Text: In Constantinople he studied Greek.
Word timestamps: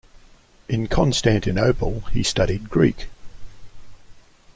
In 0.67 0.87
Constantinople 0.87 1.99
he 2.11 2.23
studied 2.23 2.71
Greek. 2.71 3.05